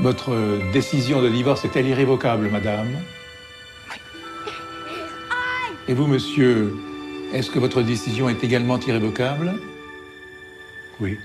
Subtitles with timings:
[0.00, 2.88] Votre décision de divorce est-elle irrévocable, madame
[5.88, 6.72] Et vous, monsieur,
[7.32, 9.54] est-ce que votre décision est également irrévocable?
[11.00, 11.18] Oui.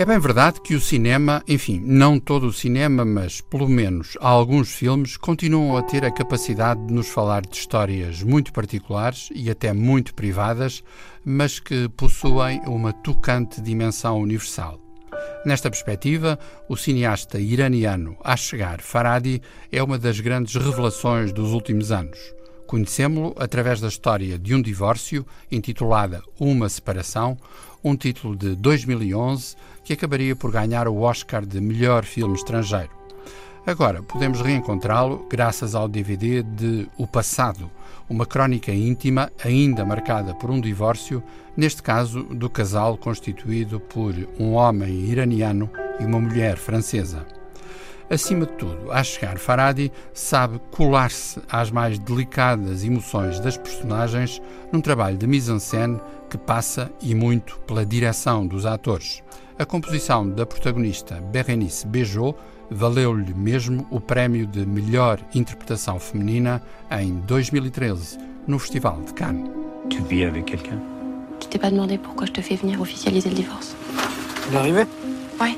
[0.00, 4.72] É bem verdade que o cinema, enfim, não todo o cinema, mas pelo menos alguns
[4.72, 9.74] filmes, continuam a ter a capacidade de nos falar de histórias muito particulares e até
[9.74, 10.82] muito privadas,
[11.22, 14.80] mas que possuem uma tocante dimensão universal.
[15.44, 22.39] Nesta perspectiva, o cineasta iraniano Ashgar Farhadi é uma das grandes revelações dos últimos anos.
[22.70, 27.36] Conhecemos-lo através da história de um divórcio, intitulada Uma Separação,
[27.82, 32.92] um título de 2011 que acabaria por ganhar o Oscar de melhor filme estrangeiro.
[33.66, 37.68] Agora podemos reencontrá-lo graças ao DVD de O Passado,
[38.08, 41.24] uma crónica íntima ainda marcada por um divórcio,
[41.56, 47.39] neste caso do casal constituído por um homem iraniano e uma mulher francesa.
[48.10, 54.80] Acima de tudo, a chegar Faradi sabe colar-se às mais delicadas emoções das personagens num
[54.80, 59.22] trabalho de mise-en-scène que passa e muito pela direção dos atores.
[59.56, 62.34] A composição da protagonista Berenice Bejo
[62.68, 66.60] valeu-lhe mesmo o prémio de melhor interpretação feminina
[66.90, 69.48] em 2013 no Festival de Cannes.
[69.88, 70.80] Tu vis avec quelqu'un
[71.38, 73.76] Tu t'es pas demandé pourquoi je te fais venir officialiser le divorce
[74.48, 74.84] Il est arrivé
[75.40, 75.56] Ouais.